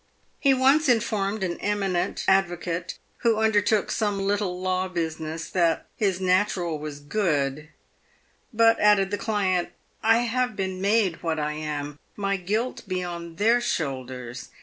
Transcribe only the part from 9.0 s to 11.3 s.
the client," I have been made